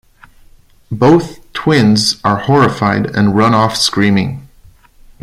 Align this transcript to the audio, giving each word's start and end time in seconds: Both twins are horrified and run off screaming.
Both 0.91 1.53
twins 1.53 2.19
are 2.23 2.37
horrified 2.37 3.05
and 3.15 3.35
run 3.35 3.53
off 3.53 3.77
screaming. 3.77 4.47